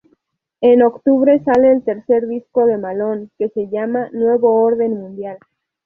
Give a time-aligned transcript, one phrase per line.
[0.61, 5.37] En octubre sale el tercer disco de Malón, que se llama Nuevo orden mundial.